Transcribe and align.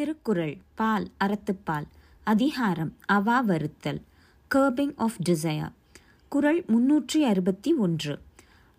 திருக்குறள் 0.00 0.58
பால் 0.74 1.10
அறத்துப்பால் 1.24 1.84
அதிகாரம் 2.24 2.94
அவா 3.06 3.40
வருத்தல் 3.40 4.00
curbing 4.54 4.92
of 4.96 5.16
desire 5.28 5.72
குறள் 6.28 6.64
முன்னூற்றி 6.64 7.18
அறுபத்தி 7.18 7.74
ஒன்று 7.74 8.18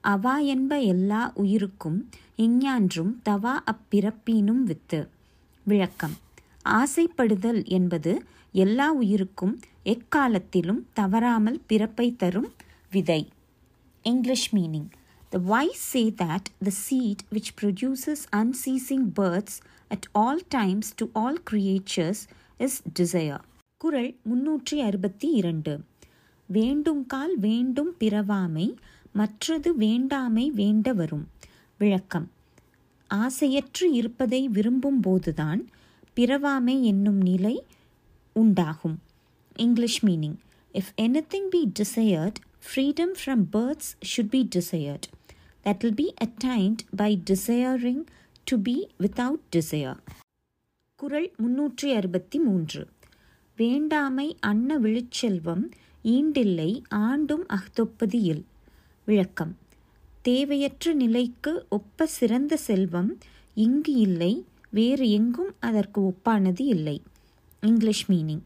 அவா 0.01 0.37
என்ப 0.37 0.79
எல்லா 0.79 1.31
உயிருக்கும் 1.33 2.09
இஞ்ஞான்றும் 2.37 3.21
தவா 3.23 3.63
அப்பிறப்பீனும் 3.63 4.63
வித்து. 4.63 5.09
விளக்கம். 5.63 6.15
ஆசைப்படுதல் 6.65 7.65
என்பது 7.65 8.23
எல்லா 8.51 8.91
உயிருக்கும் 8.91 9.59
எக்காலத்திலும் 9.83 10.87
தவறாமல் 10.93 11.61
பிறப்பை 11.67 12.15
தரும் 12.15 12.51
விதை. 12.91 13.29
English 14.01 14.55
meaning 14.55 14.89
The 15.32 15.40
wise 15.42 15.80
say 15.92 16.10
that 16.10 16.44
the 16.64 16.74
seed 16.84 17.18
which 17.32 17.50
produces 17.62 18.20
unceasing 18.36 19.04
births 19.14 19.56
at 19.88 20.04
all 20.14 20.38
times 20.48 20.86
to 20.94 21.04
all 21.14 21.36
creatures 21.50 22.20
is 22.58 22.74
desire. 23.00 23.40
குறள் 23.84 24.10
முன்னூற்றி 24.30 24.76
அறுபத்தி 24.82 25.28
இரண்டு 25.30 25.72
வேண்டுங்கால் 26.52 27.34
வேண்டும் 27.40 27.90
பிறவாமை 28.00 28.76
மற்றது 29.12 29.76
வேண்டாமை 29.76 30.50
வேண்ட 30.50 30.92
வரும் 30.92 31.26
விளக்கம் 31.78 32.30
ஆசையற்று 33.14 33.86
இருப்பதை 33.90 34.48
விரும்பும் 34.48 35.00
போதுதான் 35.00 35.62
பிறவாமை 36.16 36.80
என்னும் 36.80 37.20
நிலை 37.20 37.56
உண்டாகும் 38.32 38.98
English 39.56 40.00
meaning 40.06 40.38
if 40.72 40.92
anything 40.96 41.50
be 41.50 41.62
desired 41.80 42.36
freedom 42.60 43.10
from 43.14 43.42
births 43.44 43.88
should 44.02 44.30
be 44.30 44.42
desired. 44.56 45.04
That 45.64 45.78
will 45.84 45.96
be 45.96 46.08
attained 46.24 46.82
by 46.96 47.10
desiring 47.30 48.00
to 48.46 48.56
be 48.58 48.76
without 48.98 49.40
desire. 49.50 49.96
குறள் 50.98 51.28
முன்னூற்றி 51.42 51.88
அறுபத்தி 51.94 52.38
மூன்று 52.38 52.82
வேண்டாமை 53.58 54.36
அன்ன 54.40 54.78
விழுச்செல்வம் 54.78 55.64
ஈண்டில்லை 56.04 56.70
ஆண்டும் 56.88 57.46
அஃதொப்பது 57.48 58.18
இல் 58.24 58.44
விளக்கம் 59.04 59.54
தேவையற்ற 60.22 60.92
நிலைக்கு 60.92 61.66
ஒப்ப 61.68 62.06
சிறந்த 62.06 62.56
செல்வம் 62.56 63.10
இங்கு 63.54 63.92
இல்லை 63.92 64.32
வேறு 64.70 65.10
எங்கும் 65.10 65.54
அதற்கு 65.60 66.00
ஒப்பானது 66.02 66.60
இல்லை 66.60 67.02
English 67.62 68.10
meaning 68.10 68.44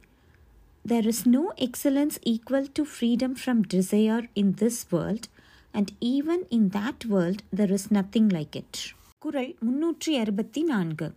There 0.85 1.07
is 1.09 1.19
no 1.27 1.43
excellence 1.57 2.17
equal 2.25 2.67
to 2.67 2.83
freedom 2.91 3.33
from 3.35 3.59
desire 3.75 4.23
in 4.35 4.55
this 4.61 4.77
world, 4.91 5.25
and 5.75 5.89
even 6.13 6.41
in 6.51 6.69
that 6.69 7.05
world 7.07 7.41
there 7.53 7.73
is 7.73 7.85
nothing 7.91 8.29
like 8.29 8.57
it. 8.57 8.73
குறள் 9.23 9.51
முன்னூற்றி 9.67 10.13
அறுபத்தி 10.21 10.63
நான்கு 10.63 11.09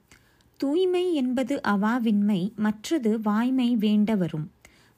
தூய்மை 0.60 1.14
என்பது 1.14 1.56
அவாவின்மை 1.66 2.42
மற்றது 2.58 3.12
வாய்மை 3.20 3.70
வேண்ட 3.76 4.16
வரும் 4.16 4.48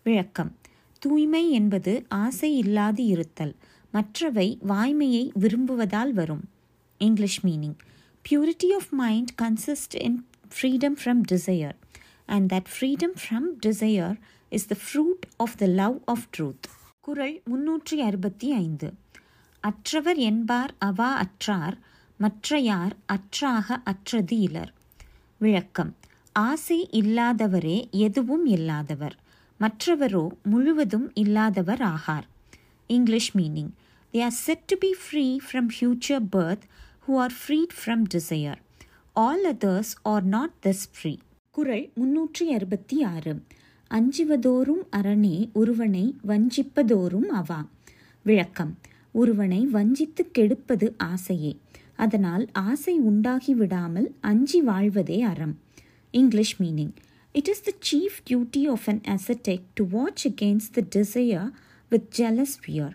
விளக்கம் 0.05 0.51
தூய்மை 1.01 1.43
என்பது 1.51 1.93
ஆசை 2.15 2.51
இல்லாது 2.57 3.05
இருத்தல் 3.05 3.55
மற்றவை 3.93 4.47
வாய்மையை 4.67 5.23
விரும்புவதால் 5.39 6.13
வரும் 6.13 6.43
English 7.01 7.41
meaning 7.45 7.77
purity 8.25 8.69
of 8.75 8.91
mind 8.93 9.33
consist 9.41 9.97
in 10.01 10.19
freedom 10.51 10.97
from 11.03 11.23
desire 11.31 11.77
and 12.27 12.49
that 12.49 12.67
freedom 12.69 13.11
from 13.15 13.43
desire 13.59 14.13
is 14.51 14.65
the 14.65 14.79
fruit 14.81 15.25
of 15.39 15.57
the 15.57 15.67
love 15.71 15.97
of 16.07 16.19
truth. 16.31 16.63
குறள் 17.03 17.35
முன்னூற்றி 17.49 17.97
அறுபத்தி 17.99 18.47
ஐந்து 18.57 18.87
அற்றவர் 19.60 20.16
என்பார் 20.16 20.74
அவா 20.78 21.16
அற்றார் 21.16 21.76
மற்றையார் 22.16 22.96
அற்றாக 23.06 23.80
அற்றது 23.84 24.38
இலர். 24.38 24.72
விளக்கம். 25.38 25.96
ஆசை 26.32 26.88
இல்லாதவரே 26.92 27.90
எதுவும் 27.90 28.46
இல்லாதவர். 28.46 29.16
மற்றவரோ 29.60 30.28
முழுவதும் 30.42 31.12
இல்லாதவர் 31.14 31.80
ஆகார். 31.80 32.26
English 32.86 33.36
meaning. 33.36 33.70
They 34.12 34.22
are 34.22 34.30
said 34.30 34.62
to 34.66 34.76
be 34.78 34.94
free 34.94 35.38
from 35.52 35.68
future 35.80 36.26
birth 36.36 36.64
who 37.08 37.16
are 37.16 37.32
freed 37.32 37.74
from 37.80 38.04
desire 38.14 38.60
all 39.12 39.54
others 39.54 39.92
are 40.02 40.24
not 40.24 40.52
this 40.62 40.86
free 40.92 41.16
குரல் 41.50 41.90
முன்னூற்றி 41.94 42.44
அறுபத்தி 42.44 43.02
ஆறு. 43.02 43.44
அஞ்சுவதோறும் 43.90 44.84
அரணே 44.90 45.52
ஒருவனை 45.52 46.14
வஞ்சிப்பதோறும் 46.26 47.28
அவா. 47.40 47.66
விளக்கம். 48.22 48.78
ஒருவனை 49.12 49.66
வஞ்சித்து 49.66 50.30
கெடுப்பது 50.38 50.94
ஆசையே. 50.98 51.58
அதனால் 51.96 52.48
ஆசை 52.52 52.98
உண்டாகி 52.98 53.54
விடாமல் 53.54 54.14
அஞ்சி 54.20 54.60
வாழ்வதே 54.60 55.22
அறம். 55.22 55.58
English 56.10 56.62
meaning 56.62 56.94
it 57.32 57.48
is 57.48 57.62
the 57.62 57.72
chief 57.90 58.18
duty 58.30 58.70
of 58.70 58.86
an 58.86 59.00
ascetic 59.08 59.62
to 59.74 59.84
watch 59.90 60.28
against 60.28 60.70
the 60.72 60.82
desire 60.96 61.50
with 61.88 62.08
jealous 62.18 62.56
fear 62.66 62.94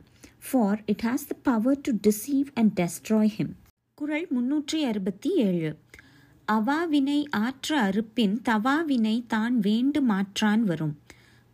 for 0.52 0.84
it 0.86 1.02
has 1.04 1.28
the 1.28 1.38
power 1.42 1.80
to 1.82 1.92
deceive 2.08 2.46
and 2.54 2.80
destroy 2.80 3.32
him 3.38 3.54
குரல் 3.94 4.28
முன்னூற்றி 4.28 4.82
அறுபத்தி 4.82 5.36
ஏழு. 5.36 5.78
அவாவினை 6.52 7.26
ஆற்ற 7.30 7.82
அறுப்பின் 7.82 8.36
தவாவினை 8.50 9.24
தான் 9.28 9.60
வேண்டு 9.60 10.02
மாற்றான் 10.02 10.64
வரும். 10.64 11.00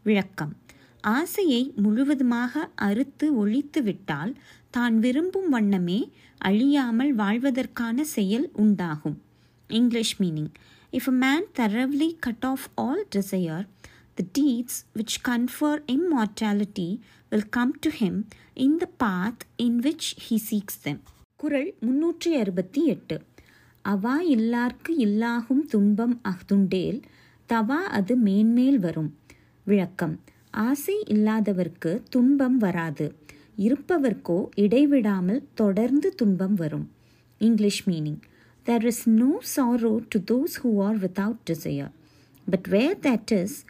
விளக்கம். 0.03 0.55
ஆசையை 1.01 1.73
முழுவதுமாக 1.75 2.69
அறுத்து 2.75 3.35
ஒழித்து 3.35 3.83
விட்டால் 3.83 4.33
தான் 4.69 4.99
விரும்பும் 4.99 5.49
வண்ணமே 5.49 6.11
அழியாமல் 6.37 7.15
வாழ்வதற்கான 7.15 8.01
செயல் 8.01 8.49
உண்டாகும். 8.53 9.21
English 9.69 10.21
meaning 10.21 10.51
if 10.91 11.07
a 11.07 11.11
man 11.11 11.45
thoroughly 11.55 12.15
cut 12.19 12.45
off 12.45 12.67
all 12.75 13.05
desire 13.15 13.65
the 14.13 14.25
deeds 14.39 14.79
which 14.95 15.17
confer 15.29 15.81
immortality 15.87 16.99
will 17.29 17.49
come 17.49 17.75
to 17.79 17.89
him 17.99 18.19
in 18.53 18.77
the 18.77 18.85
path 18.97 19.43
in 19.55 19.79
which 19.79 20.09
he 20.29 20.37
seeks 20.49 20.81
them 20.81 21.01
குரல் 21.35 21.73
முன்னூற்றி 21.81 22.31
அறுபத்தி 22.39 22.85
எட்டு. 22.85 23.21
அவா 23.81 24.21
இல்லார்க்கு 24.21 24.91
இல்லாகும் 24.97 25.65
துன்பம் 25.65 26.21
அஹ்துண்டேல் 26.23 27.01
தவா 27.49 27.79
அது 27.83 28.15
மேன்மேல் 28.17 28.79
வரும். 28.79 29.17
விளக்கம். 29.63 30.19
ஆசை 30.53 31.03
இல்லாதவர்க்கு 31.07 32.01
துன்பம் 32.09 32.57
வராது. 32.57 33.13
இருப்பவர்க்கோ 33.57 34.49
இடைவிடாமல் 34.55 35.43
தொடர்ந்து 35.53 36.15
துன்பம் 36.15 36.53
வரும். 36.53 36.89
English 37.37 37.89
meaning 37.89 38.21
there 38.65 38.85
is 38.85 39.09
no 39.09 39.39
sorrow 39.55 39.93
to 40.09 40.19
those 40.31 40.55
who 40.63 40.83
are 40.83 40.99
without 40.99 41.41
desire 41.49 41.91
but 42.49 42.67
where 42.67 42.97
that 43.01 43.41
is 43.41 43.65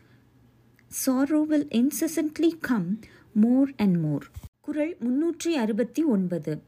sorrow 0.91 1.45
will 1.45 1.67
incessantly 1.71 2.51
come 2.59 2.99
more 3.33 3.71
and 3.77 3.97
more 3.97 4.25
குரல் 4.59 4.97
முன்னூற்றி 4.99 5.51
அறுபத்தி 5.53 6.03
ஒன்பது. 6.03 6.61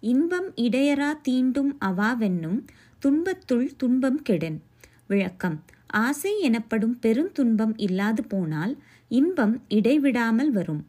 இன்பம் 0.00 0.52
இடையரா 0.56 1.10
தீண்டும் 1.28 1.72
அவாவென்னும் 1.80 2.60
துன்பத்துள் 2.98 3.70
துன்பம் 3.76 4.22
கெடன். 4.22 4.60
விளக்கம். 5.06 5.62
ஆசை 5.86 6.40
எனப்படும் 6.40 6.98
பெருந்துன்பம் 7.02 7.72
இல்லாது 7.76 8.22
போனால் 8.24 8.78
இன்பம் 9.10 9.62
இடைவிடாமல் 9.68 10.50
வரும். 10.50 10.86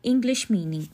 English 0.00 0.52
meaning 0.52 0.88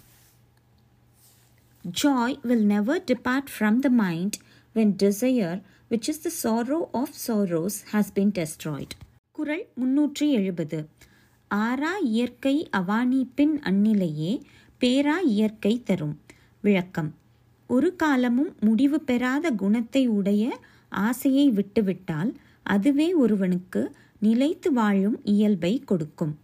joy 2.02 2.36
will 2.42 2.64
never 2.64 3.04
depart 3.04 3.50
from 3.54 3.78
the 3.78 3.88
mind 3.88 4.36
when 4.74 4.94
desire 5.02 5.62
which 5.90 6.08
is 6.12 6.22
the 6.24 6.30
sorrow 6.42 6.78
of 6.92 7.14
sorrows 7.26 7.76
has 7.92 8.12
been 8.14 8.32
destroyed 8.38 8.94
குரல் 9.32 9.66
முன்னூற்றி 9.80 10.30
எழுபது. 10.30 10.88
ஆறா 11.50 11.92
இயற்கை 12.02 12.68
அவானிப்பின் 12.72 13.54
அந்நிலையே 13.70 14.42
பேரா 14.80 15.16
இயற்கை 15.24 15.82
தரும். 15.82 16.20
விளக்கம். 16.60 17.14
ஒரு 17.66 17.96
காலமும் 17.96 18.54
முடிவு 18.60 19.00
பெறாத 19.00 19.50
குணத்தை 19.50 20.06
உடைய 20.06 20.58
ஆசையை 20.88 21.50
விட்டுவிட்டால் 21.50 22.36
அதுவே 22.62 23.12
ஒருவனுக்கு 23.14 23.92
நிலைத்து 24.18 24.72
வாழும் 24.72 25.20
இயல்பை 25.24 25.82
கொடுக்கும். 25.84 26.38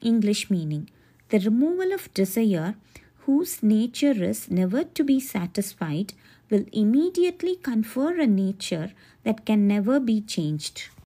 English 0.00 0.50
meaning. 0.50 0.88
The 1.28 1.38
removal 1.40 1.92
of 1.92 2.12
desire, 2.14 2.76
whose 3.20 3.62
nature 3.62 4.22
is 4.22 4.50
never 4.50 4.84
to 4.84 5.04
be 5.04 5.18
satisfied, 5.20 6.14
will 6.50 6.64
immediately 6.72 7.56
confer 7.56 8.20
a 8.20 8.26
nature 8.26 8.92
that 9.24 9.44
can 9.44 9.66
never 9.66 9.98
be 9.98 10.20
changed. 10.20 10.88